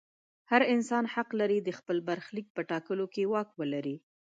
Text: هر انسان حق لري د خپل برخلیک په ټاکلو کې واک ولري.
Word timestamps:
هر 0.51 0.61
انسان 0.73 1.03
حق 1.13 1.29
لري 1.39 1.59
د 1.61 1.69
خپل 1.79 1.97
برخلیک 2.09 2.47
په 2.55 2.61
ټاکلو 2.69 3.05
کې 3.13 3.29
واک 3.33 3.49
ولري. 3.59 3.95